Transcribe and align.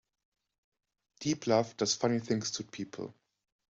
Deep 1.21 1.45
love 1.45 1.77
does 1.77 1.93
funny 1.93 2.17
things 2.19 2.49
to 2.49 2.63
people'. 2.63 3.13